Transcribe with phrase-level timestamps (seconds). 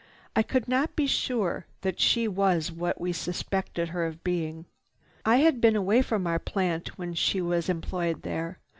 [0.35, 4.65] "I could not be sure that she was what we suspected her of being.
[5.25, 8.57] I had been away from our plant when she was employed there.